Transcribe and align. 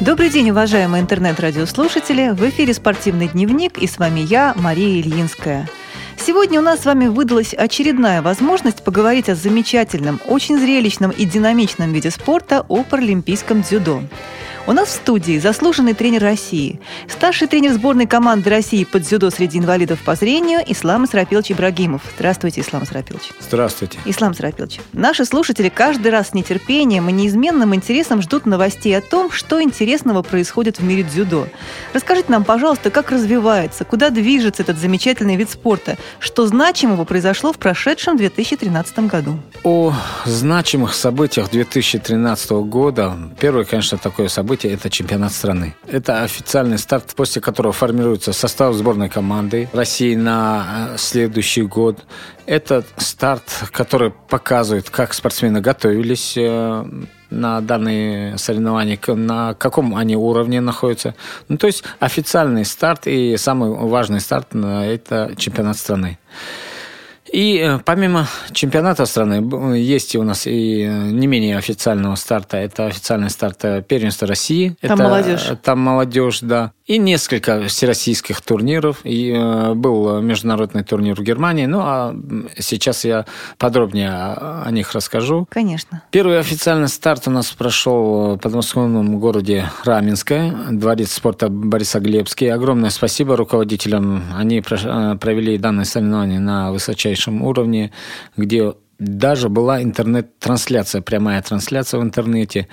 Добрый 0.00 0.30
день, 0.30 0.50
уважаемые 0.50 1.02
интернет-радиослушатели! 1.02 2.30
В 2.30 2.40
эфире 2.48 2.72
«Спортивный 2.72 3.28
дневник» 3.28 3.76
и 3.76 3.86
с 3.86 3.98
вами 3.98 4.20
я, 4.20 4.54
Мария 4.56 4.98
Ильинская. 4.98 5.68
Сегодня 6.16 6.58
у 6.58 6.62
нас 6.62 6.80
с 6.80 6.84
вами 6.86 7.06
выдалась 7.06 7.52
очередная 7.52 8.22
возможность 8.22 8.82
поговорить 8.82 9.28
о 9.28 9.34
замечательном, 9.34 10.18
очень 10.26 10.58
зрелищном 10.58 11.10
и 11.10 11.26
динамичном 11.26 11.92
виде 11.92 12.10
спорта 12.10 12.64
о 12.66 12.82
паралимпийском 12.82 13.60
дзюдо. 13.60 14.02
У 14.66 14.72
нас 14.72 14.88
в 14.88 14.92
студии 14.92 15.38
заслуженный 15.38 15.94
тренер 15.94 16.20
России, 16.22 16.80
старший 17.08 17.48
тренер 17.48 17.72
сборной 17.72 18.06
команды 18.06 18.50
России 18.50 18.84
под 18.84 19.02
дзюдо 19.02 19.30
среди 19.30 19.58
инвалидов 19.58 20.00
по 20.04 20.14
зрению 20.14 20.60
Ислам 20.66 21.06
Исрапилович 21.06 21.52
Ибрагимов. 21.52 22.02
Здравствуйте, 22.16 22.60
Ислам 22.60 22.84
Исрапилович. 22.84 23.30
Здравствуйте. 23.40 23.98
Ислам 24.04 24.32
Исрапилович, 24.32 24.80
наши 24.92 25.24
слушатели 25.24 25.70
каждый 25.70 26.12
раз 26.12 26.28
с 26.28 26.34
нетерпением 26.34 27.08
и 27.08 27.12
неизменным 27.12 27.74
интересом 27.74 28.20
ждут 28.20 28.44
новостей 28.44 28.96
о 28.96 29.00
том, 29.00 29.30
что 29.32 29.62
интересного 29.62 30.22
происходит 30.22 30.78
в 30.78 30.84
мире 30.84 31.04
дзюдо. 31.04 31.48
Расскажите 31.94 32.30
нам, 32.30 32.44
пожалуйста, 32.44 32.90
как 32.90 33.10
развивается, 33.10 33.84
куда 33.84 34.10
движется 34.10 34.62
этот 34.62 34.78
замечательный 34.78 35.36
вид 35.36 35.48
спорта, 35.48 35.96
что 36.18 36.46
значимого 36.46 37.04
произошло 37.04 37.54
в 37.54 37.58
прошедшем 37.58 38.18
2013 38.18 38.98
году. 39.00 39.38
О 39.64 39.94
значимых 40.26 40.94
событиях 40.94 41.50
2013 41.50 42.50
года. 42.50 43.16
Первое, 43.40 43.64
конечно, 43.64 43.96
такое 43.96 44.28
событие 44.28 44.49
событие– 44.50 44.72
это 44.74 44.90
чемпионат 44.90 45.32
страны. 45.32 45.74
Это 45.86 46.24
официальный 46.24 46.78
старт, 46.78 47.14
после 47.14 47.40
которого 47.40 47.72
формируется 47.72 48.32
состав 48.32 48.74
сборной 48.74 49.08
команды 49.08 49.68
России 49.72 50.16
на 50.16 50.88
э, 50.94 50.98
следующий 50.98 51.62
год. 51.62 52.04
Это 52.46 52.82
старт, 52.96 53.44
который 53.70 54.10
показывает, 54.10 54.90
как 54.90 55.14
спортсмены 55.14 55.60
готовились 55.60 56.36
э, 56.36 56.84
на 57.30 57.60
данные 57.60 58.38
соревнования, 58.38 58.98
на 59.14 59.54
каком 59.54 59.94
они 59.94 60.16
уровне 60.16 60.60
находятся. 60.60 61.14
Ну, 61.48 61.56
то 61.56 61.68
есть 61.68 61.84
официальный 62.00 62.64
старт 62.64 63.06
и 63.06 63.36
самый 63.36 63.70
важный 63.70 64.20
старт– 64.20 64.48
это 64.54 65.32
чемпионат 65.36 65.76
страны. 65.76 66.18
И 67.32 67.58
э, 67.58 67.78
помимо 67.84 68.26
чемпионата 68.52 69.06
страны 69.06 69.76
есть 69.76 70.16
у 70.16 70.22
нас 70.22 70.46
и 70.46 70.82
э, 70.82 71.10
не 71.10 71.26
менее 71.26 71.58
официального 71.58 72.16
старта. 72.16 72.56
Это 72.56 72.86
официальный 72.86 73.30
старт 73.30 73.64
э, 73.64 73.82
первенства 73.82 74.26
России. 74.26 74.76
Там 74.80 74.92
это, 74.92 75.02
молодежь. 75.02 75.48
Там 75.62 75.78
молодежь, 75.78 76.40
да. 76.40 76.72
И 76.86 76.98
несколько 76.98 77.62
всероссийских 77.68 78.40
турниров. 78.40 79.00
И 79.04 79.32
был 79.74 80.20
международный 80.20 80.82
турнир 80.82 81.14
в 81.14 81.22
Германии. 81.22 81.66
Ну, 81.66 81.80
а 81.80 82.16
сейчас 82.58 83.04
я 83.04 83.26
подробнее 83.58 84.10
о, 84.10 84.68
них 84.70 84.92
расскажу. 84.92 85.46
Конечно. 85.50 86.02
Первый 86.10 86.40
официальный 86.40 86.88
старт 86.88 87.28
у 87.28 87.30
нас 87.30 87.52
прошел 87.52 88.34
в 88.34 88.38
подмосковном 88.38 89.20
городе 89.20 89.70
Раменское, 89.84 90.52
дворец 90.72 91.12
спорта 91.12 91.48
Борисоглебский. 91.48 92.52
Огромное 92.52 92.90
спасибо 92.90 93.36
руководителям. 93.36 94.24
Они 94.36 94.60
провели 94.60 95.58
данное 95.58 95.84
соревнование 95.84 96.40
на 96.40 96.72
высочайшем 96.72 97.19
высочайшем 97.20 97.42
уровне, 97.42 97.90
где 98.36 98.72
даже 98.98 99.48
была 99.48 99.82
интернет-трансляция, 99.82 101.00
прямая 101.00 101.40
трансляция 101.42 102.00
в 102.00 102.02
интернете. 102.02 102.66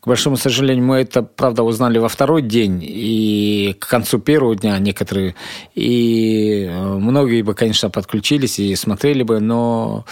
К 0.00 0.06
большому 0.06 0.36
сожалению, 0.36 0.84
мы 0.84 0.96
это, 0.96 1.22
правда, 1.22 1.62
узнали 1.62 1.98
во 1.98 2.08
второй 2.08 2.42
день 2.42 2.80
и 2.82 3.74
к 3.78 3.88
концу 3.88 4.18
первого 4.18 4.54
дня 4.56 4.78
некоторые. 4.78 5.34
И 5.74 6.68
э, 6.68 6.98
многие 6.98 7.42
бы, 7.42 7.54
конечно, 7.54 7.88
подключились 7.88 8.58
и 8.58 8.76
смотрели 8.76 9.22
бы, 9.22 9.40
но 9.40 10.04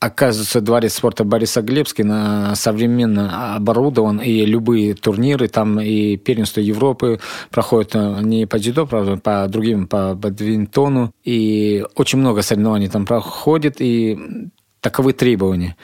Оказывается, 0.00 0.62
дворец 0.62 0.94
спорта 0.94 1.24
Бориса 1.24 1.60
Глебский 1.60 2.04
на 2.04 2.54
современно 2.54 3.56
оборудован, 3.56 4.16
и 4.16 4.46
любые 4.46 4.94
турниры, 4.94 5.46
там 5.46 5.78
и 5.78 6.16
первенство 6.16 6.60
Европы 6.60 7.20
проходят 7.50 7.90
э, 7.94 8.20
не 8.22 8.46
по 8.46 8.58
дзюдо, 8.58 8.86
правда, 8.86 9.18
по 9.18 9.46
другим, 9.46 9.86
по 9.86 10.14
бадминтону, 10.14 11.12
и 11.22 11.84
очень 11.96 12.18
много 12.18 12.40
соревнований 12.40 12.88
там 12.88 13.04
проходит, 13.04 13.76
и 13.80 14.18
таковы 14.80 15.12
требования. 15.12 15.76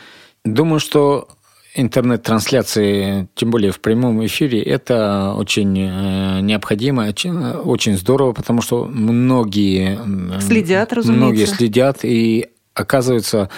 Думаю, 0.46 0.80
что 0.80 1.28
интернет-трансляции, 1.74 3.28
тем 3.34 3.50
более 3.50 3.70
в 3.70 3.80
прямом 3.80 4.24
эфире, 4.24 4.62
это 4.62 5.34
очень 5.36 5.78
э, 5.78 6.40
необходимо, 6.40 7.02
очень 7.02 7.98
здорово, 7.98 8.32
потому 8.32 8.62
что 8.62 8.86
многие 8.86 9.98
следят, 10.40 10.94
разумеется. 10.94 11.22
Многие 11.22 11.44
следят, 11.44 11.98
и 12.02 12.46
оказывается, 12.76 13.48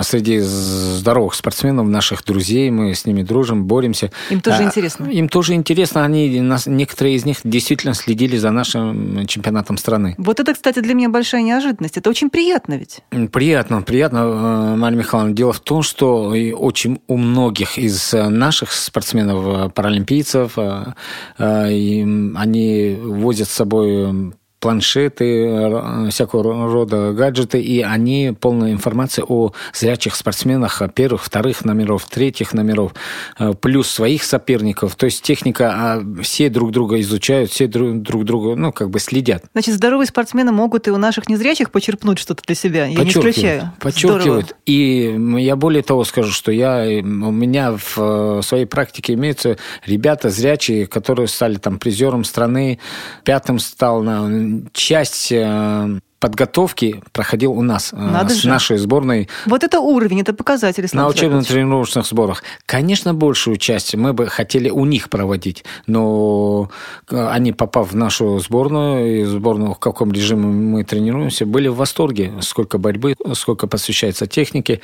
среди 0.00 0.38
здоровых 0.38 1.34
спортсменов, 1.34 1.86
наших 1.88 2.24
друзей, 2.24 2.70
мы 2.70 2.94
с 2.94 3.04
ними 3.04 3.22
дружим, 3.22 3.64
боремся. 3.64 4.10
Им 4.30 4.40
тоже 4.40 4.58
а, 4.58 4.62
интересно. 4.64 5.06
Им 5.06 5.28
тоже 5.28 5.54
интересно. 5.54 6.04
Они, 6.04 6.40
нас, 6.40 6.66
некоторые 6.66 7.16
из 7.16 7.24
них 7.24 7.38
действительно 7.44 7.94
следили 7.94 8.36
за 8.36 8.50
нашим 8.50 9.26
чемпионатом 9.26 9.76
страны. 9.78 10.14
Вот 10.18 10.40
это, 10.40 10.54
кстати, 10.54 10.80
для 10.80 10.94
меня 10.94 11.08
большая 11.08 11.42
неожиданность. 11.42 11.96
Это 11.96 12.08
очень 12.08 12.30
приятно 12.30 12.74
ведь. 12.74 13.00
Приятно, 13.32 13.82
приятно, 13.82 14.18
э, 14.18 14.76
Мария 14.76 14.98
Михайловна. 14.98 15.34
Дело 15.34 15.52
в 15.52 15.60
том, 15.60 15.82
что 15.82 16.34
очень 16.54 17.00
у 17.08 17.16
многих 17.16 17.78
из 17.78 18.12
наших 18.12 18.72
спортсменов, 18.72 19.68
э, 19.68 19.70
паралимпийцев, 19.70 20.56
э, 20.56 20.92
они 21.38 22.98
возят 23.00 23.48
с 23.48 23.52
собой 23.52 24.32
планшеты, 24.60 26.08
всякого 26.10 26.70
рода 26.70 27.12
гаджеты, 27.12 27.60
и 27.60 27.82
они 27.82 28.34
полная 28.38 28.72
информация 28.72 29.24
о 29.24 29.52
зрячих 29.72 30.14
спортсменах 30.14 30.82
первых, 30.94 31.24
вторых 31.24 31.64
номеров, 31.64 32.06
третьих 32.06 32.52
номеров, 32.52 32.94
э, 33.38 33.52
плюс 33.60 33.88
своих 33.88 34.24
соперников. 34.24 34.96
То 34.96 35.06
есть 35.06 35.22
техника, 35.22 35.72
а 35.74 36.22
все 36.22 36.48
друг 36.48 36.72
друга 36.72 37.00
изучают, 37.00 37.50
все 37.50 37.66
друг, 37.66 38.02
друг 38.02 38.24
друга, 38.24 38.56
ну, 38.56 38.72
как 38.72 38.90
бы 38.90 38.98
следят. 38.98 39.44
Значит, 39.52 39.74
здоровые 39.74 40.06
спортсмены 40.06 40.52
могут 40.52 40.88
и 40.88 40.90
у 40.90 40.96
наших 40.96 41.28
незрячих 41.28 41.70
почерпнуть 41.70 42.18
что-то 42.18 42.42
для 42.44 42.54
себя. 42.54 42.86
Я 42.86 43.04
не 43.04 43.10
исключаю. 43.10 43.72
Подчеркивают. 43.80 44.46
Здорово. 44.46 44.62
И 44.66 45.16
я 45.38 45.56
более 45.56 45.82
того 45.82 46.04
скажу, 46.04 46.32
что 46.32 46.50
я, 46.52 46.84
у 47.02 47.30
меня 47.30 47.76
в 47.76 47.94
э, 47.96 48.40
своей 48.42 48.66
практике 48.66 49.14
имеются 49.14 49.56
ребята 49.86 50.30
зрячие, 50.30 50.86
которые 50.86 51.28
стали 51.28 51.56
там 51.56 51.78
призером 51.78 52.24
страны, 52.24 52.78
пятым 53.24 53.58
стал 53.58 54.02
на 54.02 54.28
часть 54.72 55.32
э, 55.32 56.00
подготовки 56.20 57.02
проходил 57.12 57.52
у 57.52 57.62
нас, 57.62 57.92
э, 57.92 57.96
Надо 57.96 58.34
с 58.34 58.38
же. 58.38 58.48
нашей 58.48 58.78
сборной. 58.78 59.28
Вот 59.46 59.62
это 59.62 59.80
уровень, 59.80 60.20
это 60.20 60.32
показатель. 60.32 60.86
На 60.92 61.08
учебно-тренировочных 61.08 62.06
сборах. 62.06 62.42
Конечно, 62.66 63.14
большую 63.14 63.56
часть 63.56 63.94
мы 63.94 64.12
бы 64.12 64.26
хотели 64.26 64.68
у 64.70 64.84
них 64.84 65.10
проводить, 65.10 65.64
но 65.86 66.70
э, 67.10 67.28
они, 67.28 67.52
попав 67.52 67.92
в 67.92 67.96
нашу 67.96 68.38
сборную, 68.40 69.22
и 69.22 69.24
сборную, 69.24 69.74
в 69.74 69.78
каком 69.78 70.12
режиме 70.12 70.46
мы 70.46 70.84
тренируемся, 70.84 71.46
были 71.46 71.68
в 71.68 71.76
восторге, 71.76 72.32
сколько 72.40 72.78
борьбы, 72.78 73.14
сколько 73.34 73.66
посвящается 73.66 74.26
технике, 74.26 74.80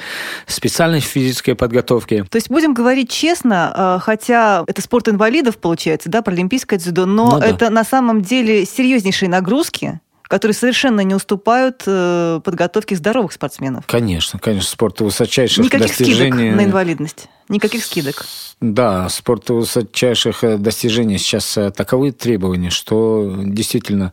специальной 0.46 1.00
физической 1.00 1.54
подготовки. 1.54 2.24
То 2.30 2.36
есть 2.36 2.48
будем 2.48 2.74
говорить 2.74 3.10
честно, 3.10 4.00
хотя 4.02 4.64
это 4.66 4.82
спорт 4.82 5.08
инвалидов, 5.08 5.58
получается, 5.58 6.08
да, 6.08 6.22
паралимпийское 6.22 6.78
дзюдо, 6.78 7.06
но 7.06 7.32
ну, 7.32 7.40
да. 7.40 7.46
это 7.46 7.70
на 7.70 7.84
самом 7.84 8.22
деле 8.22 8.64
серьезнейшие 8.64 9.28
нагрузки, 9.28 10.00
которые 10.28 10.54
совершенно 10.54 11.00
не 11.00 11.14
уступают 11.14 11.82
э, 11.86 12.40
подготовке 12.42 12.96
здоровых 12.96 13.32
спортсменов. 13.32 13.84
Конечно, 13.86 14.38
конечно, 14.38 14.68
спорт 14.68 15.00
высочайших 15.00 15.64
Никаких 15.64 15.88
достижений. 15.88 16.30
скидок 16.32 16.56
на 16.56 16.64
инвалидность. 16.64 17.28
Никаких 17.48 17.84
скидок. 17.84 18.24
Да, 18.60 19.08
спорт 19.10 19.50
высочайших 19.50 20.42
э, 20.44 20.56
достижений 20.56 21.18
сейчас 21.18 21.56
э, 21.58 21.70
таковы 21.70 22.12
требования, 22.12 22.70
что 22.70 23.34
действительно 23.44 24.12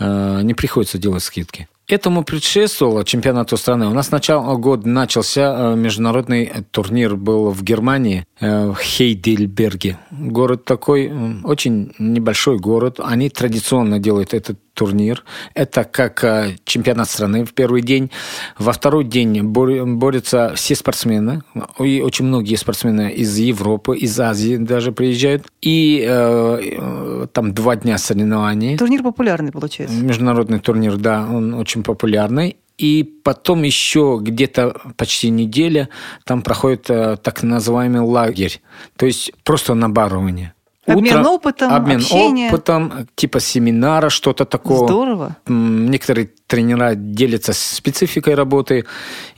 не 0.00 0.54
приходится 0.54 0.98
делать 0.98 1.22
скидки. 1.22 1.68
Этому 1.86 2.24
предшествовало 2.24 3.04
чемпионату 3.04 3.56
страны. 3.56 3.86
У 3.86 3.92
нас 3.92 4.10
начало 4.10 4.56
года 4.56 4.88
начался 4.88 5.74
международный 5.76 6.50
турнир 6.72 7.14
был 7.14 7.50
в 7.50 7.62
Германии, 7.62 8.26
в 8.40 8.74
Хейдельберге. 8.74 9.98
Город 10.10 10.64
такой, 10.64 11.12
очень 11.44 11.92
небольшой 12.00 12.58
город. 12.58 12.98
Они 12.98 13.30
традиционно 13.30 14.00
делают 14.00 14.34
этот 14.34 14.58
турнир. 14.74 15.24
Это 15.54 15.84
как 15.84 16.24
э, 16.24 16.56
чемпионат 16.64 17.08
страны 17.08 17.44
в 17.44 17.52
первый 17.54 17.82
день. 17.82 18.10
Во 18.58 18.72
второй 18.72 19.04
день 19.04 19.42
борются 19.42 20.52
все 20.54 20.74
спортсмены. 20.74 21.42
И 21.78 22.00
очень 22.00 22.26
многие 22.26 22.56
спортсмены 22.56 23.12
из 23.12 23.36
Европы, 23.36 23.96
из 23.96 24.18
Азии 24.18 24.56
даже 24.56 24.92
приезжают. 24.92 25.46
И 25.60 26.04
э, 26.06 26.60
э, 26.62 27.26
там 27.32 27.52
два 27.52 27.76
дня 27.76 27.98
соревнований. 27.98 28.76
Турнир 28.76 29.02
популярный, 29.02 29.52
получается. 29.52 29.96
Международный 29.96 30.60
турнир, 30.60 30.96
да, 30.96 31.26
он 31.28 31.54
очень 31.54 31.82
популярный. 31.82 32.56
И 32.78 33.04
потом 33.04 33.62
еще 33.62 34.18
где-то 34.20 34.74
почти 34.96 35.30
неделя 35.30 35.88
там 36.24 36.42
проходит 36.42 36.88
э, 36.88 37.16
так 37.22 37.42
называемый 37.42 38.00
лагерь. 38.00 38.60
То 38.96 39.06
есть 39.06 39.32
просто 39.44 39.74
набарывание. 39.74 40.54
Обмен 40.84 41.20
Утро, 41.20 41.28
опытом, 41.28 41.72
обмен 41.72 41.98
общение. 41.98 42.48
опытом, 42.48 43.06
типа 43.14 43.38
семинара, 43.38 44.08
что-то 44.08 44.44
такое. 44.44 44.78
Здорово. 44.78 45.36
Некоторые 45.46 46.30
тренера 46.48 46.94
делятся 46.96 47.52
спецификой 47.52 48.34
работы. 48.34 48.84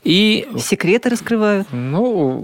И... 0.05 0.49
Секреты 0.59 1.11
раскрывают. 1.11 1.69
Ну, 1.71 2.43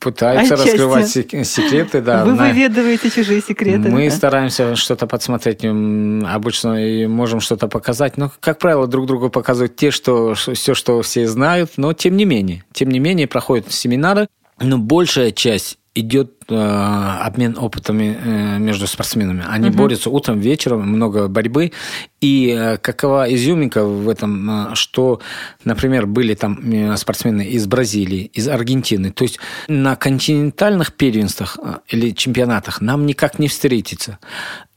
пытаются 0.00 0.52
Отчасти. 0.52 0.70
раскрывать 0.70 1.08
секреты, 1.08 2.02
да. 2.02 2.26
Вы 2.26 2.34
выведываете 2.34 3.10
чужие 3.10 3.40
секреты. 3.40 3.88
Мы 3.88 4.10
да? 4.10 4.14
стараемся 4.14 4.76
что-то 4.76 5.06
подсмотреть, 5.06 5.64
обычно 5.64 6.86
и 6.86 7.06
можем 7.06 7.40
что-то 7.40 7.68
показать, 7.68 8.18
но, 8.18 8.30
как 8.38 8.58
правило, 8.58 8.86
друг 8.86 9.06
другу 9.06 9.30
показывают 9.30 9.76
те, 9.76 9.90
что 9.90 10.34
все, 10.34 10.74
что 10.74 11.00
все 11.00 11.26
знают, 11.26 11.72
но 11.78 11.94
тем 11.94 12.18
не 12.18 12.26
менее, 12.26 12.64
тем 12.72 12.90
не 12.90 12.98
менее 12.98 13.26
проходят 13.26 13.72
семинары, 13.72 14.28
но 14.60 14.76
большая 14.76 15.32
часть 15.32 15.78
идет 15.94 16.35
обмен 16.54 17.56
опытами 17.58 18.18
э, 18.18 18.58
между 18.58 18.86
спортсменами. 18.86 19.44
Они 19.48 19.68
угу. 19.68 19.78
борются 19.78 20.10
утром, 20.10 20.40
вечером, 20.40 20.88
много 20.88 21.28
борьбы. 21.28 21.72
И 22.20 22.56
э, 22.56 22.76
какова 22.78 23.32
изюминка 23.32 23.84
в 23.84 24.08
этом, 24.08 24.70
э, 24.72 24.74
что, 24.74 25.20
например, 25.64 26.06
были 26.06 26.34
там 26.34 26.58
э, 26.72 26.96
спортсмены 26.96 27.42
из 27.42 27.66
Бразилии, 27.66 28.30
из 28.32 28.48
Аргентины. 28.48 29.10
То 29.10 29.24
есть 29.24 29.38
на 29.68 29.96
континентальных 29.96 30.92
первенствах 30.92 31.58
э, 31.62 31.78
или 31.88 32.12
чемпионатах 32.12 32.80
нам 32.80 33.06
никак 33.06 33.38
не 33.38 33.48
встретиться. 33.48 34.18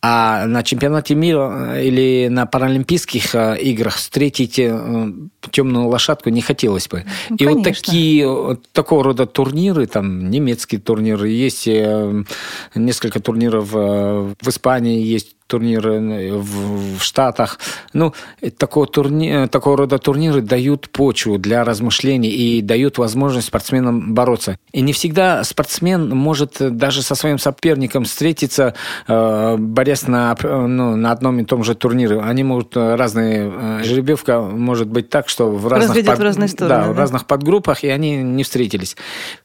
А 0.01 0.45
на 0.45 0.63
чемпионате 0.63 1.13
мира 1.13 1.73
э, 1.75 1.85
или 1.85 2.29
на 2.29 2.45
паралимпийских 2.45 3.35
э, 3.35 3.57
играх 3.59 3.97
встретить 3.97 4.57
э, 4.57 5.11
темную 5.51 5.87
лошадку 5.87 6.29
не 6.29 6.41
хотелось 6.41 6.87
бы. 6.87 7.03
Ну, 7.29 7.35
и 7.35 7.45
вот 7.45 7.63
такие, 7.65 8.57
такого 8.71 9.03
рода 9.03 9.25
турниры, 9.25 9.87
там 9.87 10.29
немецкие 10.29 10.79
турниры, 10.79 11.27
есть 11.27 11.58
несколько 11.67 13.19
турниров 13.19 13.71
в 13.71 14.35
Испании, 14.47 15.01
есть 15.01 15.35
турниры 15.49 15.99
в, 16.37 16.97
в 16.99 17.03
Штатах. 17.03 17.59
Ну, 17.91 18.13
такого, 18.57 18.85
турни, 18.85 19.47
такого 19.47 19.77
рода 19.77 19.97
турниры 19.97 20.41
дают 20.41 20.89
почву 20.89 21.37
для 21.37 21.63
размышлений 21.63 22.29
и 22.29 22.61
дают 22.61 22.97
возможность 22.97 23.47
спортсменам 23.47 24.13
бороться. 24.13 24.57
И 24.71 24.81
не 24.81 24.93
всегда 24.93 25.43
спортсмен 25.43 26.09
может 26.09 26.57
даже 26.59 27.01
со 27.01 27.15
своим 27.15 27.39
соперником 27.39 28.03
встретиться, 28.03 28.75
э, 29.07 29.55
борясь 29.57 30.07
на, 30.07 30.37
ну, 30.43 30.95
на 30.95 31.11
одном 31.11 31.39
и 31.39 31.45
том 31.45 31.63
же 31.63 31.75
турнире. 31.75 32.21
Они 32.21 32.43
могут 32.43 32.77
э, 32.77 32.95
разные... 32.95 33.51
Э, 33.51 33.83
жеребьевка 33.83 34.41
может 34.41 34.87
быть 34.87 35.09
так, 35.09 35.27
что 35.29 35.49
в 35.49 35.67
разных, 35.67 36.05
под, 36.05 36.19
в 36.19 36.21
разные 36.21 36.47
стороны, 36.47 36.75
да, 36.75 36.87
да? 36.87 36.93
в 36.93 36.97
разных 36.97 37.25
подгруппах, 37.25 37.83
и 37.83 37.87
они 37.87 38.17
не 38.17 38.43
встретились. 38.43 38.95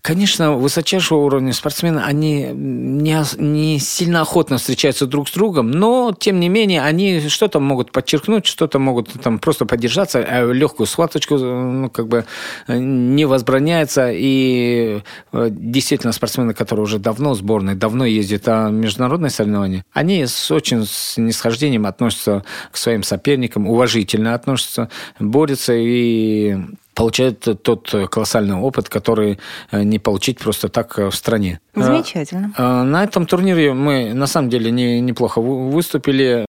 Конечно, 0.03 0.53
высочайшего 0.53 1.19
уровня 1.19 1.55
спортсмены, 1.55 2.01
они 2.05 2.51
не, 2.53 3.17
не 3.39 3.79
сильно 3.79 4.21
охотно 4.21 4.59
встречаются 4.59 5.07
друг 5.07 5.29
с 5.29 5.33
другом, 5.33 5.71
но 5.71 5.94
тем 6.19 6.41
не 6.41 6.49
менее 6.49 6.83
они 6.83 7.21
что-то 7.29 7.61
могут 7.61 7.93
подчеркнуть, 7.93 8.47
что-то 8.47 8.79
могут 8.79 9.13
там 9.23 9.39
просто 9.39 9.67
поддержаться, 9.67 10.19
а 10.19 10.53
легкую 10.53 10.87
схваточку 10.87 11.37
ну, 11.37 11.91
как 11.91 12.09
бы 12.09 12.25
не 12.69 13.25
возбраняется. 13.25 14.11
И 14.13 15.03
э, 15.33 15.49
действительно 15.51 16.13
спортсмены, 16.13 16.55
которые 16.55 16.85
уже 16.85 16.99
давно 16.99 17.35
в 17.35 17.37
сборной, 17.37 17.75
давно 17.75 18.05
ездят 18.05 18.47
на 18.47 18.71
международные 18.71 19.31
соревнования, 19.31 19.85
они 19.93 20.27
с 20.27 20.51
очень 20.51 20.85
снисхождением 20.87 21.87
относятся 21.87 22.45
к 22.71 22.77
своим 22.77 23.03
соперникам, 23.03 23.69
уважительно 23.69 24.35
относятся, 24.35 24.91
борются 25.19 25.73
и 25.75 26.57
получают 26.95 27.63
тот 27.63 27.95
колоссальный 28.11 28.57
опыт, 28.57 28.89
который 28.89 29.39
э, 29.71 29.83
не 29.83 29.99
получить 29.99 30.39
просто 30.39 30.69
так 30.69 30.99
э, 30.99 31.11
в 31.11 31.15
стране. 31.15 31.61
Замечательно. 31.75 32.53
Э, 32.57 32.83
на 32.83 33.05
этом 33.05 33.27
турнире 33.27 33.75
мы 33.75 34.15
на 34.15 34.27
самом 34.27 34.49
деле 34.51 34.71
не, 34.71 35.01
неплохо 35.01 35.41
выступили. 35.41 36.47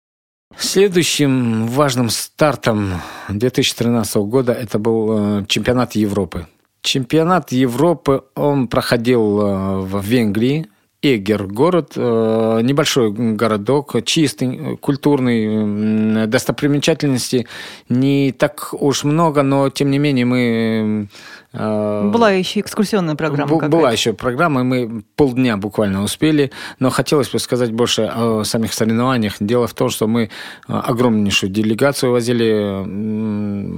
Следующим 0.56 1.66
важным 1.66 2.10
стартом 2.10 3.00
2013 3.28 4.16
года 4.16 4.52
это 4.52 4.78
был 4.78 5.44
чемпионат 5.46 5.96
Европы. 5.96 6.46
Чемпионат 6.80 7.50
Европы, 7.50 8.22
он 8.36 8.68
проходил 8.68 9.82
в 9.86 10.04
Венгрии, 10.04 10.68
Эгер, 11.04 11.46
город, 11.46 11.92
э, 11.96 12.60
небольшой 12.62 13.12
городок, 13.12 13.94
чистый, 14.04 14.78
культурный, 14.78 16.26
достопримечательностей 16.26 17.46
не 17.90 18.32
так 18.32 18.72
уж 18.72 19.04
много, 19.04 19.42
но 19.42 19.68
тем 19.68 19.90
не 19.90 19.98
менее 19.98 20.24
мы 20.24 21.08
была 21.54 22.30
еще 22.32 22.60
экскурсионная 22.60 23.14
программа. 23.14 23.56
Б- 23.56 23.68
была 23.68 23.92
еще 23.92 24.12
программа, 24.12 24.60
и 24.60 24.64
мы 24.64 25.02
полдня 25.16 25.56
буквально 25.56 26.02
успели, 26.02 26.50
но 26.80 26.90
хотелось 26.90 27.28
бы 27.30 27.38
сказать 27.38 27.72
больше 27.72 28.02
о 28.14 28.44
самих 28.44 28.72
соревнованиях. 28.72 29.34
Дело 29.40 29.66
в 29.66 29.74
том, 29.74 29.88
что 29.88 30.06
мы 30.06 30.22
э, 30.24 30.28
огромнейшую 30.72 31.50
делегацию 31.50 32.12
возили, 32.12 32.82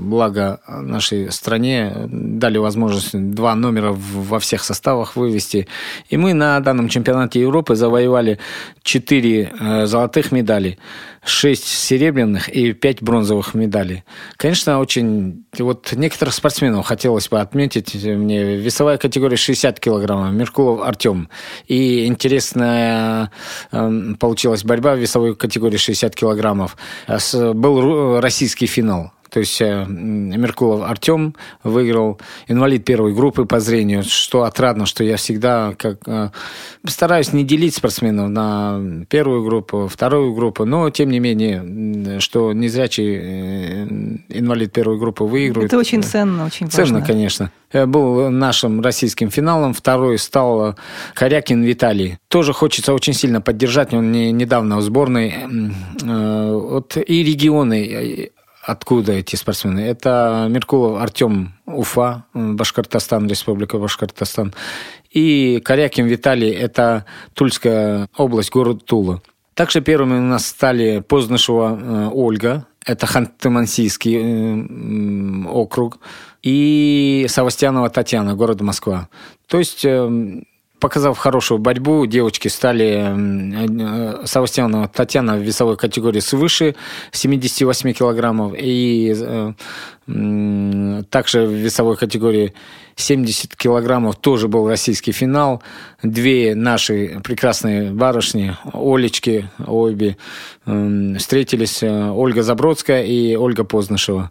благо 0.06 0.60
нашей 0.66 1.30
стране 1.32 1.92
дали 2.06 2.58
возможность 2.58 3.12
два 3.14 3.54
номера 3.54 3.92
во 3.94 4.38
всех 4.38 4.64
составах 4.64 5.16
вывести. 5.16 5.68
И 6.08 6.16
мы 6.16 6.34
на 6.34 6.58
данном 6.60 6.88
чемпионате 6.88 7.40
Европы 7.40 7.74
завоевали 7.74 8.38
четыре 8.82 9.52
э, 9.58 9.86
золотых 9.86 10.32
медали. 10.32 10.78
6 11.26 11.66
серебряных 11.66 12.48
и 12.48 12.72
5 12.72 13.02
бронзовых 13.02 13.54
медалей. 13.54 14.04
Конечно, 14.36 14.78
очень... 14.78 15.44
Вот 15.58 15.92
некоторых 15.92 16.34
спортсменов 16.34 16.86
хотелось 16.86 17.28
бы 17.28 17.40
отметить. 17.40 17.94
Мне 17.94 18.56
весовая 18.56 18.96
категория 18.96 19.36
60 19.36 19.80
килограммов. 19.80 20.32
Меркулов 20.32 20.86
Артем. 20.86 21.28
И 21.66 22.06
интересная 22.06 23.30
эм, 23.72 24.16
получилась 24.16 24.64
борьба 24.64 24.94
в 24.94 24.98
весовой 24.98 25.34
категории 25.34 25.76
60 25.76 26.14
килограммов. 26.14 26.76
Был 27.34 28.20
российский 28.20 28.66
финал. 28.66 29.12
То 29.36 29.40
есть 29.40 29.60
э, 29.60 29.84
Меркулов 29.86 30.88
Артем 30.88 31.34
выиграл 31.62 32.18
инвалид 32.48 32.86
первой 32.86 33.12
группы 33.12 33.44
по 33.44 33.60
зрению, 33.60 34.02
что 34.02 34.44
отрадно, 34.44 34.86
что 34.86 35.04
я 35.04 35.18
всегда 35.18 35.74
как, 35.76 35.98
э, 36.06 36.30
стараюсь 36.86 37.34
не 37.34 37.44
делить 37.44 37.74
спортсменов 37.74 38.30
на 38.30 38.80
первую 39.10 39.44
группу, 39.44 39.88
вторую 39.92 40.32
группу, 40.32 40.64
но 40.64 40.88
тем 40.88 41.10
не 41.10 41.20
менее, 41.20 42.18
что 42.18 42.54
незрячий 42.54 43.18
э, 43.20 43.86
инвалид 44.30 44.72
первой 44.72 44.98
группы 44.98 45.24
выигрывает. 45.24 45.70
Это 45.70 45.78
очень 45.78 46.02
ценно, 46.02 46.46
очень 46.46 46.68
важно. 46.68 46.86
Ценно, 46.86 47.02
конечно. 47.02 47.52
Был 47.74 48.30
нашим 48.30 48.80
российским 48.80 49.28
финалом, 49.28 49.74
второй 49.74 50.16
стал 50.18 50.76
Корякин 51.12 51.62
Виталий. 51.62 52.16
Тоже 52.28 52.54
хочется 52.54 52.94
очень 52.94 53.12
сильно 53.12 53.42
поддержать, 53.42 53.92
он 53.92 54.12
не, 54.12 54.32
недавно 54.32 54.78
в 54.78 54.80
сборной. 54.80 55.34
Вот 56.00 56.96
и 56.96 57.22
регионы 57.22 58.30
Откуда 58.66 59.12
эти 59.12 59.36
спортсмены? 59.36 59.78
Это 59.78 60.48
Меркулов 60.50 61.00
Артем 61.00 61.54
Уфа, 61.66 62.24
Башкортостан, 62.34 63.28
Республика 63.28 63.78
Башкортостан. 63.78 64.52
И 65.08 65.62
Корякин 65.64 66.06
Виталий, 66.06 66.50
это 66.50 67.04
Тульская 67.34 68.08
область, 68.16 68.50
город 68.50 68.84
Тула. 68.84 69.22
Также 69.54 69.82
первыми 69.82 70.18
у 70.18 70.22
нас 70.22 70.46
стали 70.46 70.98
Позднышева 70.98 71.78
э, 71.80 72.10
Ольга, 72.12 72.66
это 72.84 73.06
Ханты-Мансийский 73.06 75.46
э, 75.46 75.48
округ, 75.48 76.00
и 76.42 77.26
Савастьянова 77.28 77.88
Татьяна, 77.88 78.34
город 78.34 78.62
Москва. 78.62 79.08
То 79.46 79.60
есть 79.60 79.84
э, 79.84 80.42
Показав 80.78 81.16
хорошую 81.18 81.58
борьбу, 81.58 82.04
девочки 82.06 82.48
стали 82.48 84.20
э, 84.22 84.26
Савастьянова 84.26 84.88
Татьяна 84.88 85.36
в 85.36 85.40
весовой 85.40 85.76
категории 85.78 86.20
свыше 86.20 86.74
78 87.12 87.92
килограммов 87.92 88.52
и 88.58 89.14
э, 89.16 89.52
также 91.08 91.46
в 91.46 91.52
весовой 91.52 91.96
категории 91.96 92.52
70 92.94 93.56
килограммов 93.56 94.16
тоже 94.16 94.48
был 94.48 94.68
российский 94.68 95.12
финал. 95.12 95.62
Две 96.02 96.54
наши 96.54 97.20
прекрасные 97.24 97.90
барышни, 97.90 98.54
Олечки 98.74 99.48
обе, 99.66 100.18
встретились 100.64 101.82
э, 101.82 102.10
Ольга 102.10 102.42
Забродская 102.42 103.02
и 103.02 103.34
Ольга 103.34 103.64
Познышева. 103.64 104.30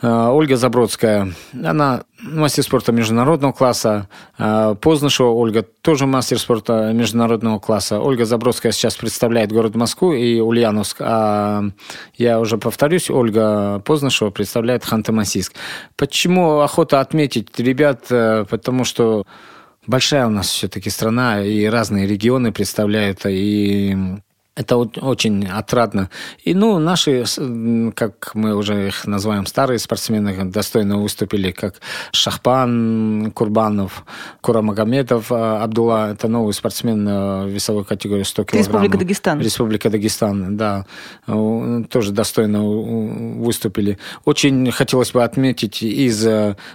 Э, 0.00 0.28
Ольга 0.30 0.56
Забродская, 0.56 1.32
она 1.52 2.02
мастер 2.20 2.62
спорта 2.62 2.92
международного 2.92 3.52
класса. 3.52 4.08
Э, 4.38 4.76
Познышева 4.80 5.30
Ольга 5.30 5.62
тоже 5.62 6.06
мастер 6.06 6.38
спорта 6.38 6.92
международного 6.92 7.58
класса. 7.58 8.00
Ольга 8.00 8.24
Забродская 8.24 8.72
сейчас 8.72 8.96
представляет 8.96 9.50
город 9.50 9.74
Москву 9.74 10.12
и 10.12 10.40
Ульяновск. 10.40 10.98
А 11.00 11.64
я 12.14 12.38
уже 12.38 12.58
повторюсь, 12.58 13.10
Ольга 13.10 13.80
Познышева 13.80 14.30
представляет 14.30 14.84
Ханты-Мансийск. 14.84 15.52
Почему 15.96 16.60
охота 16.60 17.00
отметить 17.00 17.58
ребят? 17.58 18.06
Э, 18.10 18.44
потому 18.48 18.84
что 18.84 19.24
большая 19.88 20.26
у 20.26 20.30
нас 20.30 20.48
все-таки 20.48 20.90
страна, 20.90 21.42
и 21.42 21.64
разные 21.64 22.06
регионы 22.06 22.52
представляют, 22.52 23.26
и 23.26 23.96
Это 24.58 24.76
очень 24.76 25.46
отрадно. 25.46 26.10
И, 26.42 26.52
ну, 26.52 26.80
наши, 26.80 27.24
как 27.94 28.32
мы 28.34 28.56
уже 28.56 28.88
их 28.88 29.06
называем, 29.06 29.46
старые 29.46 29.78
спортсмены 29.78 30.50
достойно 30.50 30.98
выступили, 30.98 31.52
как 31.52 31.76
Шахпан 32.10 33.30
Курбанов, 33.34 34.04
Курамагомедов 34.40 35.30
а, 35.30 35.62
Абдулла. 35.62 36.10
Это 36.10 36.26
новый 36.26 36.54
спортсмен 36.54 37.48
весовой 37.48 37.84
категории 37.84 38.24
100 38.24 38.44
килограммов. 38.44 38.66
Республика 38.66 38.98
Дагестан. 38.98 39.40
Республика 39.40 39.90
Дагестан, 39.90 40.56
да. 40.56 40.86
Тоже 41.90 42.10
достойно 42.10 42.64
выступили. 42.64 43.98
Очень 44.24 44.72
хотелось 44.72 45.12
бы 45.12 45.22
отметить 45.22 45.84
из 45.84 46.26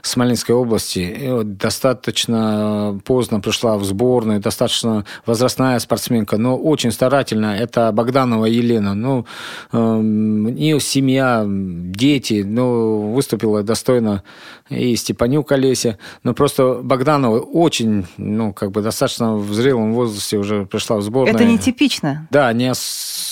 Смоленской 0.04 0.56
области. 0.56 1.44
Достаточно 1.44 2.98
поздно 3.04 3.42
пришла 3.42 3.78
в 3.78 3.84
сборную, 3.84 4.40
достаточно 4.40 5.04
возрастная 5.25 5.80
спортсменка, 5.80 6.38
но 6.38 6.56
очень 6.56 6.92
старательно. 6.92 7.58
Это 7.58 7.73
это 7.74 7.92
Богданова 7.92 8.46
Елена. 8.46 8.94
Ну, 8.94 9.25
ее 9.72 10.80
семья, 10.80 11.44
дети, 11.48 12.44
ну, 12.46 13.13
выступила 13.13 13.63
достойно 13.63 14.24
и 14.70 14.96
Степанюк 14.96 15.51
Олеся. 15.51 15.98
Но 16.24 16.34
просто 16.34 16.80
Богданова 16.84 17.39
очень, 17.39 18.06
ну, 18.18 18.53
как 18.53 18.72
бы 18.72 18.82
достаточно 18.82 19.36
в 19.36 19.51
зрелом 19.53 19.94
возрасте 19.94 20.38
уже 20.38 20.65
пришла 20.65 20.98
в 20.98 21.01
сборную. 21.01 21.36
Это 21.36 21.46
нетипично. 21.46 22.27
Да, 22.32 22.53
не 22.53 22.74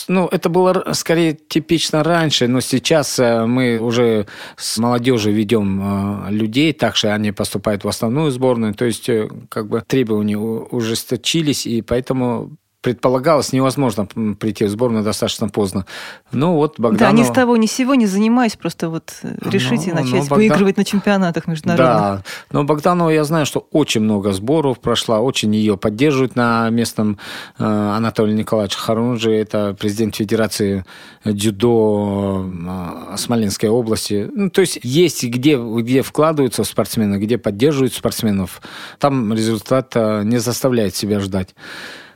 ну, 0.08 0.28
это 0.28 0.50
было 0.50 0.94
скорее 0.94 1.34
типично 1.34 2.04
раньше, 2.04 2.48
но 2.48 2.60
сейчас 2.60 3.20
э, 3.20 3.46
мы 3.46 3.78
уже 3.80 4.26
с 4.58 4.78
молодежью 4.78 5.34
ведем 5.34 6.28
э, 6.28 6.32
людей, 6.32 6.74
так 6.74 6.96
что 6.96 7.14
они 7.14 7.32
поступают 7.32 7.84
в 7.84 7.88
основную 7.88 8.32
сборную, 8.32 8.74
то 8.74 8.86
есть 8.86 9.08
э, 9.10 9.30
как 9.50 9.68
бы 9.68 9.82
требования 9.86 10.38
ужесточились, 10.38 11.66
и 11.66 11.82
поэтому 11.82 12.58
предполагалось, 12.82 13.54
невозможно 13.54 14.08
прийти 14.40 14.66
в 14.66 14.70
сборную 14.70 15.04
достаточно 15.04 15.50
поздно. 15.50 15.86
Ну 16.32 16.56
вот 16.56 16.80
Богданова... 16.80 17.16
Да, 17.16 17.18
ни 17.18 17.24
с 17.24 17.32
того, 17.32 17.56
ни 17.56 17.68
с 17.68 17.72
сего 17.72 17.94
не 17.94 18.08
занимаюсь, 18.08 18.56
просто 18.56 18.90
вот 18.90 19.14
э, 19.22 19.36
решите 19.42 19.92
ну, 19.94 20.02
начать 20.02 20.28
Богдан... 20.28 20.38
выигрывать 20.38 20.78
на 20.78 20.84
чемпионатах 20.84 21.48
международных. 21.48 21.96
Да, 22.00 22.24
но 22.52 22.64
Богданова 22.64 23.10
я 23.10 23.24
знаю, 23.24 23.46
что 23.46 23.68
очень 23.72 24.02
много 24.02 24.34
сборов 24.34 24.80
прошла, 24.80 25.20
очень 25.20 25.54
ее 25.56 25.78
поддерживают 25.78 26.36
на 26.36 26.70
местном 26.72 27.20
э, 27.60 27.64
Анатолий 27.64 28.34
Николаевич 28.34 28.76
Харунжи, 28.76 29.32
это 29.32 29.76
президент 29.80 30.16
Федерации 30.16 30.84
дзюдо 31.24 32.50
э, 32.52 33.18
Смоленской 33.18 33.70
области. 33.70 34.28
Ну, 34.34 34.50
то 34.50 34.62
есть 34.62 34.80
есть 34.82 35.24
где, 35.24 35.56
где 35.56 36.02
вкладываются 36.02 36.64
спортсмены, 36.64 37.18
где 37.18 37.38
поддерживают 37.38 37.94
спортсменов. 37.94 38.60
Там 38.98 39.34
результат 39.34 39.94
не 39.96 40.40
заставляет 40.40 40.96
себя 40.96 41.20
ждать. 41.20 41.54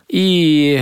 И 0.07 0.81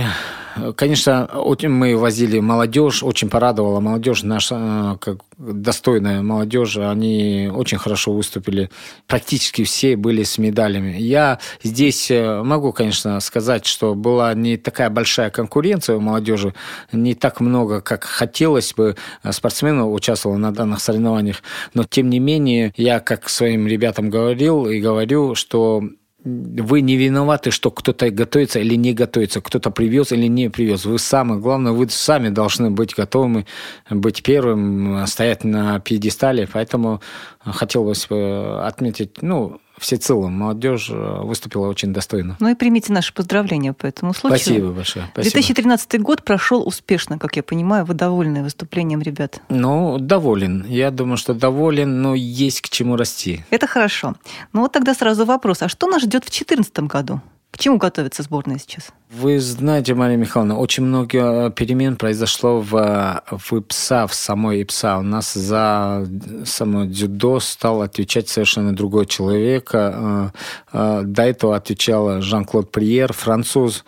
Конечно, 0.76 1.28
мы 1.62 1.96
возили 1.96 2.38
молодежь, 2.38 3.02
очень 3.02 3.28
порадовала 3.28 3.80
молодежь, 3.80 4.22
наша 4.22 4.56
э, 4.94 4.98
как 5.00 5.18
достойная 5.36 6.22
молодежь, 6.22 6.76
они 6.76 7.50
очень 7.52 7.78
хорошо 7.78 8.12
выступили. 8.12 8.70
Практически 9.08 9.64
все 9.64 9.96
были 9.96 10.22
с 10.22 10.38
медалями. 10.38 10.96
Я 10.96 11.40
здесь 11.62 12.08
э, 12.10 12.42
могу, 12.42 12.72
конечно, 12.72 13.18
сказать, 13.18 13.66
что 13.66 13.96
была 13.96 14.32
не 14.34 14.56
такая 14.56 14.90
большая 14.90 15.30
конкуренция 15.30 15.96
у 15.96 16.00
молодежи, 16.00 16.54
не 16.92 17.14
так 17.14 17.40
много, 17.40 17.80
как 17.80 18.04
хотелось 18.04 18.74
бы 18.74 18.96
спортсменов 19.28 19.92
участвовало 19.92 20.38
на 20.38 20.52
данных 20.52 20.80
соревнованиях, 20.80 21.42
но 21.74 21.82
тем 21.82 22.08
не 22.10 22.20
менее 22.20 22.72
я 22.76 23.00
как 23.00 23.28
своим 23.28 23.66
ребятам 23.66 24.08
говорил 24.08 24.66
и 24.66 24.80
говорю, 24.80 25.34
что 25.34 25.82
вы 26.24 26.80
не 26.80 26.96
виноваты, 26.96 27.50
что 27.50 27.70
кто-то 27.70 28.10
готовится 28.10 28.58
или 28.58 28.74
не 28.76 28.94
готовится, 28.94 29.40
кто-то 29.40 29.70
привез 29.70 30.12
или 30.12 30.26
не 30.26 30.48
привез. 30.48 30.86
Вы 30.86 30.98
самое 30.98 31.40
главное, 31.40 31.72
вы 31.72 31.88
сами 31.90 32.30
должны 32.30 32.70
быть 32.70 32.94
готовы, 32.94 33.46
быть 33.90 34.22
первым, 34.22 35.06
стоять 35.06 35.44
на 35.44 35.80
пьедестале. 35.80 36.48
Поэтому 36.50 37.02
хотелось 37.44 38.06
бы 38.06 38.64
отметить, 38.64 39.22
ну, 39.22 39.60
всецело 39.78 40.28
молодежь 40.28 40.88
э, 40.90 41.20
выступила 41.22 41.68
очень 41.68 41.92
достойно. 41.92 42.36
Ну 42.40 42.48
и 42.48 42.54
примите 42.54 42.92
наши 42.92 43.12
поздравления 43.12 43.72
по 43.72 43.86
этому 43.86 44.14
случаю. 44.14 44.38
Спасибо 44.38 44.68
большое. 44.72 45.06
Спасибо. 45.12 45.32
2013 45.32 46.00
год 46.00 46.22
прошел 46.22 46.66
успешно, 46.66 47.18
как 47.18 47.36
я 47.36 47.42
понимаю. 47.42 47.84
Вы 47.84 47.94
довольны 47.94 48.42
выступлением 48.42 49.02
ребят? 49.02 49.40
Ну, 49.48 49.98
доволен. 49.98 50.64
Я 50.68 50.90
думаю, 50.90 51.16
что 51.16 51.34
доволен, 51.34 52.02
но 52.02 52.14
есть 52.14 52.60
к 52.60 52.68
чему 52.68 52.96
расти. 52.96 53.44
Это 53.50 53.66
хорошо. 53.66 54.14
Ну 54.52 54.62
вот 54.62 54.72
тогда 54.72 54.94
сразу 54.94 55.24
вопрос. 55.24 55.62
А 55.62 55.68
что 55.68 55.86
нас 55.86 56.02
ждет 56.02 56.24
в 56.24 56.30
2014 56.30 56.78
году? 56.80 57.20
К 57.54 57.56
чему 57.56 57.78
готовится 57.78 58.24
сборная 58.24 58.58
сейчас? 58.58 58.88
Вы 59.10 59.38
знаете, 59.38 59.94
Мария 59.94 60.16
Михайловна, 60.16 60.58
очень 60.58 60.82
много 60.82 61.50
перемен 61.50 61.94
произошло 61.94 62.58
в, 62.58 63.22
в 63.30 63.52
ИПСА, 63.56 64.08
в 64.08 64.14
самой 64.14 64.62
ИПСА. 64.62 64.98
У 64.98 65.02
нас 65.02 65.34
за 65.34 66.04
само 66.44 66.86
дзюдо 66.86 67.38
стал 67.38 67.82
отвечать 67.82 68.28
совершенно 68.28 68.74
другой 68.74 69.06
человек. 69.06 69.70
Э, 69.72 70.30
э, 70.72 71.02
до 71.04 71.22
этого 71.22 71.54
отвечал 71.54 72.20
Жан-Клод 72.20 72.72
Приер, 72.72 73.12
француз 73.12 73.84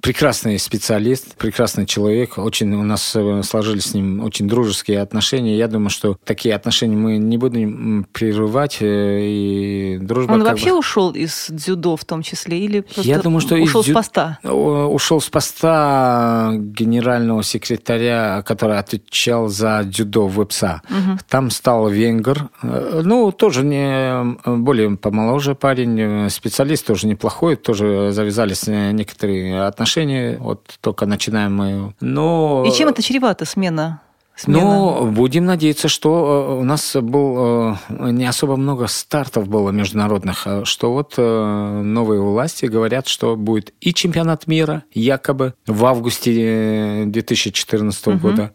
прекрасный 0.00 0.58
специалист, 0.58 1.36
прекрасный 1.36 1.86
человек. 1.86 2.38
Очень 2.38 2.74
у 2.74 2.82
нас 2.82 3.12
э, 3.14 3.42
сложились 3.42 3.86
с 3.86 3.94
ним 3.94 4.24
очень 4.24 4.48
дружеские 4.48 5.00
отношения. 5.00 5.56
Я 5.56 5.68
думаю, 5.68 5.90
что 5.90 6.16
такие 6.24 6.54
отношения 6.54 6.96
мы 6.96 7.18
не 7.18 7.36
будем 7.38 8.06
прерывать. 8.12 8.78
Э, 8.80 9.20
и 9.22 9.98
дружба 10.00 10.32
Он 10.32 10.44
вообще 10.44 10.70
бы... 10.70 10.78
ушел 10.78 11.10
из 11.10 11.46
дзюдо 11.50 11.96
в 11.96 12.04
том 12.04 12.22
числе? 12.22 12.58
Или 12.58 12.80
просто 12.80 13.02
Я 13.02 13.18
думаю, 13.18 13.40
что 13.40 13.56
ушел 13.56 13.82
дзю... 13.82 13.92
с 13.92 13.94
поста? 13.94 14.38
Ушел 14.42 15.20
с 15.20 15.28
поста 15.28 16.52
генерального 16.54 17.42
секретаря, 17.42 18.42
который 18.46 18.78
отвечал 18.78 19.48
за 19.48 19.82
дзюдо 19.84 20.26
в 20.26 20.34
ВЭПСА. 20.34 20.82
Угу. 20.88 21.18
Там 21.28 21.50
стал 21.50 21.88
венгер. 21.88 22.48
Э, 22.62 23.02
ну, 23.04 23.32
тоже 23.32 23.64
не 23.64 24.36
более 24.44 24.96
помоложе 24.96 25.54
парень. 25.54 26.30
Специалист 26.30 26.86
тоже 26.86 27.06
неплохой. 27.06 27.56
Тоже 27.56 28.12
завязались 28.12 28.66
некоторые 28.66 29.62
отношения 29.62 29.89
отношения, 29.90 30.38
вот 30.38 30.78
только 30.80 31.06
начинаем 31.06 31.54
мы. 31.54 31.94
Но... 32.00 32.64
И 32.66 32.72
чем 32.72 32.88
это 32.88 33.02
чревато, 33.02 33.44
смена 33.44 34.00
Смена. 34.36 34.60
Ну, 34.60 35.10
будем 35.10 35.44
надеяться, 35.44 35.88
что 35.88 36.56
э, 36.56 36.60
у 36.60 36.64
нас 36.64 36.96
был 36.96 37.74
э, 37.90 38.10
не 38.10 38.24
особо 38.24 38.56
много 38.56 38.86
стартов 38.86 39.48
было 39.48 39.70
международных, 39.70 40.46
а 40.46 40.64
что 40.64 40.94
вот 40.94 41.14
э, 41.18 41.82
новые 41.82 42.22
власти 42.22 42.64
говорят, 42.64 43.06
что 43.06 43.36
будет 43.36 43.74
и 43.82 43.92
чемпионат 43.92 44.46
мира, 44.46 44.84
якобы 44.94 45.52
в 45.66 45.84
августе 45.84 47.04
2014 47.06 48.06
угу. 48.06 48.16
года, 48.16 48.52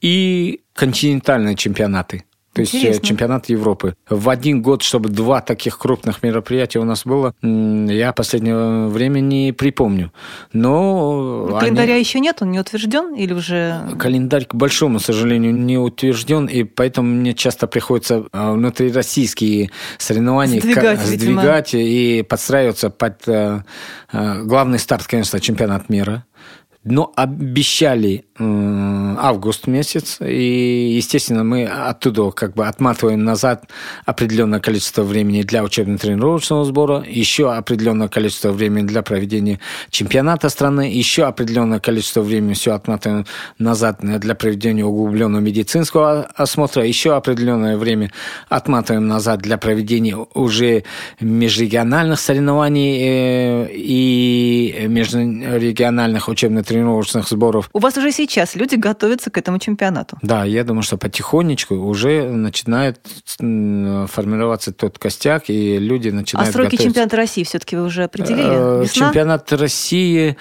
и 0.00 0.62
континентальные 0.74 1.54
чемпионаты. 1.54 2.24
То 2.58 2.62
есть 2.62 2.74
Интересно. 2.74 3.06
чемпионат 3.06 3.48
Европы. 3.48 3.94
В 4.10 4.28
один 4.28 4.62
год, 4.62 4.82
чтобы 4.82 5.10
два 5.10 5.40
таких 5.40 5.78
крупных 5.78 6.24
мероприятия 6.24 6.80
у 6.80 6.84
нас 6.84 7.04
было, 7.04 7.32
я 7.40 8.12
последнего 8.12 8.88
времени 8.88 9.28
не 9.28 9.52
припомню. 9.52 10.12
Но 10.52 11.46
ну, 11.48 11.56
Календаря 11.60 11.92
они... 11.92 12.00
еще 12.00 12.18
нет, 12.18 12.38
он 12.40 12.50
не 12.50 12.58
утвержден 12.58 13.14
или 13.14 13.32
уже... 13.32 13.80
Календарь, 13.96 14.46
к 14.46 14.56
большому 14.56 14.98
сожалению, 14.98 15.54
не 15.54 15.78
утвержден, 15.78 16.46
и 16.46 16.64
поэтому 16.64 17.08
мне 17.14 17.32
часто 17.32 17.68
приходится 17.68 18.24
а, 18.32 18.54
внутрироссийские 18.54 19.70
соревнования 19.98 20.58
сдвигать, 20.58 21.00
сдвигать 21.00 21.74
и 21.74 22.24
подстраиваться 22.28 22.90
под 22.90 23.28
э, 23.28 23.62
э, 24.12 24.42
главный 24.42 24.80
старт, 24.80 25.06
конечно, 25.06 25.38
чемпионат 25.38 25.88
мира 25.90 26.24
но 26.84 27.12
обещали 27.16 28.24
август 28.38 29.66
месяц, 29.66 30.18
и, 30.20 30.94
естественно, 30.96 31.42
мы 31.42 31.64
оттуда 31.64 32.30
как 32.30 32.54
бы 32.54 32.66
отматываем 32.66 33.24
назад 33.24 33.64
определенное 34.06 34.60
количество 34.60 35.02
времени 35.02 35.42
для 35.42 35.64
учебно-тренировочного 35.64 36.64
сбора, 36.64 37.04
еще 37.06 37.52
определенное 37.52 38.08
количество 38.08 38.52
времени 38.52 38.86
для 38.86 39.02
проведения 39.02 39.58
чемпионата 39.90 40.48
страны, 40.48 40.90
еще 40.92 41.24
определенное 41.24 41.80
количество 41.80 42.20
времени 42.20 42.54
все 42.54 42.74
отматываем 42.74 43.26
назад 43.58 43.98
для 44.00 44.34
проведения 44.34 44.84
углубленного 44.84 45.42
медицинского 45.42 46.22
осмотра, 46.36 46.84
еще 46.84 47.16
определенное 47.16 47.76
время 47.76 48.12
отматываем 48.48 49.08
назад 49.08 49.40
для 49.40 49.58
проведения 49.58 50.16
уже 50.34 50.84
межрегиональных 51.20 52.20
соревнований 52.20 52.98
э, 53.00 53.68
и 53.72 54.86
межрегиональных 54.88 56.28
учебно-тренировочных 56.28 56.68
тренировочных 56.68 57.28
сборов. 57.28 57.70
У 57.72 57.78
вас 57.78 57.96
уже 57.96 58.12
сейчас 58.12 58.27
люди 58.56 58.74
готовятся 58.76 59.30
к 59.30 59.38
этому 59.38 59.58
чемпионату. 59.58 60.18
Да, 60.22 60.44
я 60.44 60.64
думаю, 60.64 60.82
что 60.82 60.96
потихонечку 60.96 61.74
уже 61.74 62.28
начинает 62.28 63.00
формироваться 63.38 64.72
тот 64.72 64.98
костяк, 64.98 65.44
и 65.48 65.78
люди 65.78 66.08
начинают 66.10 66.48
А 66.48 66.52
сроки 66.52 66.66
готовиться. 66.66 66.84
чемпионата 66.88 67.16
России 67.16 67.44
все-таки 67.44 67.76
вы 67.76 67.84
уже 67.84 68.04
определили? 68.04 68.48
Э, 68.48 68.82
Весна? 68.82 69.06
Чемпионат 69.06 69.52
России 69.52 70.36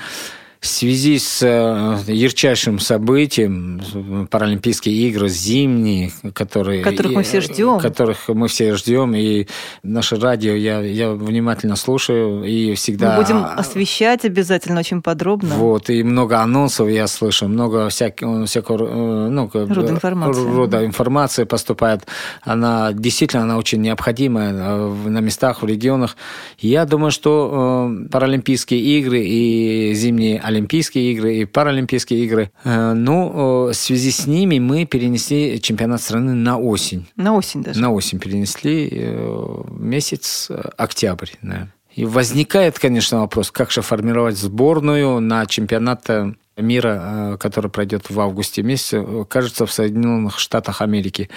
в 0.59 0.65
связи 0.65 1.19
с 1.19 1.41
э, 1.43 2.11
ярчайшим 2.11 2.79
событием 2.79 4.27
Паралимпийские 4.29 4.95
игры 5.07 5.29
зимние, 5.29 6.11
которые, 6.33 6.81
которых 6.81 7.13
мы 7.13 7.23
все 7.23 7.41
ждем, 7.41 7.79
которых 7.79 8.27
мы 8.27 8.47
все 8.47 8.75
ждем, 8.75 9.13
и 9.13 9.47
наше 9.83 10.15
радио 10.15 10.53
я, 10.53 10.79
я 10.81 11.11
внимательно 11.11 11.75
слушаю 11.75 12.43
и 12.43 12.73
всегда... 12.73 13.17
Мы 13.17 13.23
будем 13.23 13.45
освещать 13.45 14.25
обязательно 14.25 14.79
очень 14.79 15.01
подробно. 15.01 15.55
Вот, 15.55 15.89
и 15.89 16.01
много 16.01 16.39
анонсов 16.39 16.89
я 16.89 17.07
слышу, 17.07 17.47
много 17.47 17.89
всякого, 17.89 18.45
всякого 18.45 19.27
э, 19.27 19.29
ну, 19.29 19.49
рода 19.53 19.91
информации. 19.91 20.55
рода 20.55 20.85
информации 20.85 21.43
поступает. 21.43 22.07
Она 22.41 22.93
действительно 22.93 23.43
она 23.43 23.57
очень 23.57 23.81
необходимая 23.81 24.53
э, 24.53 24.93
на 25.07 25.19
местах, 25.19 25.61
в 25.61 25.67
регионах. 25.67 26.17
Я 26.57 26.85
думаю, 26.85 27.11
что 27.11 27.91
Паралимпийские 28.11 28.79
игры 28.79 29.23
и 29.23 29.93
зимние 29.93 30.41
Олимпийские 30.57 31.13
игры 31.13 31.35
и 31.37 31.45
Паралимпийские 31.45 32.25
игры. 32.25 32.51
Э, 32.63 32.93
ну, 32.93 33.67
в 33.67 33.73
связи 33.73 34.11
с 34.11 34.25
ними 34.25 34.57
мы 34.59 34.85
перенесли 34.85 35.61
чемпионат 35.61 36.01
страны 36.01 36.33
на 36.33 36.57
осень. 36.57 37.07
На 37.15 37.35
осень 37.35 37.63
даже? 37.63 37.79
На 37.79 37.91
осень 37.91 38.19
перенесли 38.19 38.89
э, 38.91 39.63
месяц 39.69 40.47
э, 40.49 40.59
октябрь, 40.77 41.29
наверное. 41.41 41.73
И 41.93 42.05
возникает, 42.05 42.77
конечно, 42.79 43.19
вопрос, 43.19 43.51
как 43.51 43.71
же 43.71 43.81
формировать 43.81 44.37
сборную 44.37 45.19
на 45.19 45.45
чемпионат 45.45 46.07
мира, 46.55 47.37
который 47.39 47.71
пройдет 47.71 48.09
в 48.09 48.19
августе 48.19 48.61
месяце, 48.61 49.03
кажется, 49.27 49.65
в 49.65 49.71
Соединенных 49.71 50.37
Штатах 50.37 50.81
Америки. 50.81 51.29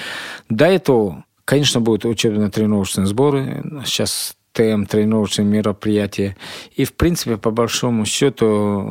До 0.51 0.67
этого, 0.67 1.25
конечно, 1.47 1.81
будут 1.81 2.05
учебно-тренировочные 2.05 3.07
сборы. 3.07 3.63
Сейчас 3.87 4.37
ТМ, 4.53 4.85
тренировочные 4.85 5.47
мероприятия. 5.47 6.37
И, 6.75 6.85
в 6.85 6.93
принципе, 6.95 7.37
по 7.37 7.51
большому 7.51 8.05
счету, 8.05 8.83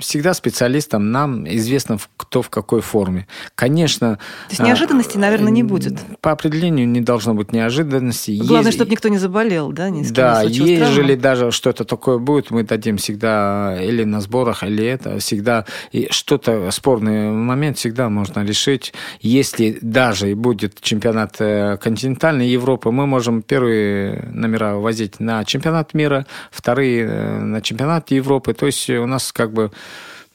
всегда 0.00 0.34
специалистам 0.34 1.12
нам 1.12 1.48
известно, 1.48 1.98
кто 2.16 2.42
в 2.42 2.50
какой 2.50 2.80
форме. 2.80 3.28
Конечно... 3.54 4.16
То 4.16 4.22
есть 4.50 4.62
неожиданности, 4.62 5.16
а, 5.16 5.20
наверное, 5.20 5.52
не 5.52 5.62
будет? 5.62 5.98
По 6.20 6.32
определению 6.32 6.88
не 6.88 7.00
должно 7.00 7.34
быть 7.34 7.52
неожиданности. 7.52 8.36
Главное, 8.38 8.66
есть... 8.66 8.78
чтобы 8.78 8.90
никто 8.90 9.08
не 9.08 9.18
заболел, 9.18 9.70
да? 9.72 9.88
Ни 9.88 10.02
да, 10.08 10.42
ежели 10.42 11.14
даже 11.14 11.50
что-то 11.52 11.84
такое 11.84 12.18
будет, 12.18 12.50
мы 12.50 12.64
дадим 12.64 12.96
всегда 12.96 13.78
или 13.80 14.04
на 14.04 14.20
сборах, 14.20 14.64
или 14.64 14.84
это, 14.84 15.18
всегда 15.18 15.64
что-то, 16.10 16.70
спорный 16.72 17.30
момент 17.30 17.78
всегда 17.78 18.08
можно 18.08 18.44
решить. 18.44 18.92
Если 19.20 19.78
даже 19.80 20.30
и 20.30 20.34
будет 20.34 20.80
чемпионат 20.80 21.36
э, 21.40 21.76
континентальной 21.76 22.48
Европы, 22.48 22.90
мы 22.90 23.06
можем 23.06 23.42
первые 23.42 24.07
номера 24.32 24.76
возить 24.76 25.20
на 25.20 25.44
чемпионат 25.44 25.94
мира, 25.94 26.26
вторые 26.50 27.04
э, 27.04 27.38
на 27.40 27.60
чемпионат 27.60 28.10
Европы. 28.10 28.54
То 28.54 28.66
есть 28.66 28.88
у 28.90 29.06
нас 29.06 29.32
как 29.32 29.52
бы 29.52 29.70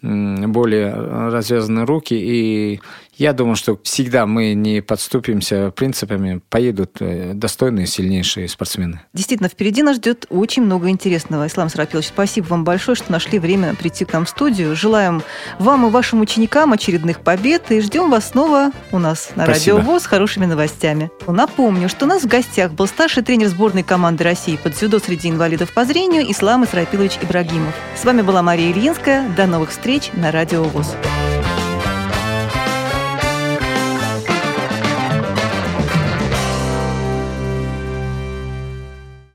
более 0.02 0.94
развязаны 0.94 1.86
руки, 1.86 2.14
и 2.14 2.82
я 3.18 3.34
думаю, 3.34 3.56
что 3.56 3.80
всегда 3.84 4.26
мы 4.26 4.54
не 4.54 4.82
подступимся 4.82 5.72
принципами, 5.72 6.42
поедут 6.50 6.98
э, 7.00 7.34
достойные, 7.34 7.88
сильнейшие 7.88 8.48
спортсмены. 8.48 9.02
Действительно, 9.14 9.50
впереди 9.50 9.84
нас 9.84 9.98
ждет 9.98 10.26
очень 10.30 10.64
много 10.64 10.90
интересного. 10.90 11.48
Ислам 11.48 11.70
Сарапилович, 11.70 12.08
спасибо 12.08 12.46
вам 12.48 12.64
большое, 12.64 12.96
что 12.96 13.12
нашли 13.12 13.40
время 13.40 13.76
прийти 13.76 14.06
к 14.06 14.14
нам 14.14 14.26
в 14.26 14.30
студию. 14.30 14.76
Желаем 14.76 15.22
вам 15.60 15.88
и 15.88 15.90
вашим 15.90 16.22
ученикам 16.22 16.74
очередных 16.74 17.20
побед, 17.20 17.72
и 17.72 17.82
ждем 17.82 18.10
вас 18.10 18.30
снова 18.30 18.72
у 18.92 19.00
нас 19.00 19.32
на 19.36 19.46
спасибо. 19.46 19.78
Радио 19.78 19.92
ВОЗ 19.92 20.04
с 20.04 20.06
хорошими 20.06 20.46
новостями. 20.46 21.12
Напомню, 21.28 21.90
что 21.90 22.06
у 22.06 22.08
нас 22.08 22.24
в 22.24 22.28
гостях 22.28 22.74
был 22.74 22.88
старший 22.88 23.24
тренер 23.24 23.50
сборной 23.50 23.84
команды 23.84 24.24
России 24.24 24.58
под 24.58 24.74
дзюдо 24.74 25.00
среди 25.00 25.30
инвалидов 25.30 25.74
по 25.74 25.86
зрению 25.86 26.30
Ислам 26.32 26.64
Исрапилович 26.66 27.20
Ибрагимов. 27.22 27.74
С 27.96 28.06
вами 28.06 28.22
была 28.22 28.42
Мария 28.42 28.72
Ильинская. 28.72 29.28
До 29.36 29.46
новых 29.46 29.70
встреч 29.70 30.10
на 30.14 30.32
Радио 30.32 30.64
ВОЗ. 30.64 30.96